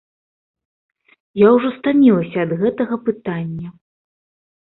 [1.41, 3.69] Я ўжо стамілася ад гэтага пытання.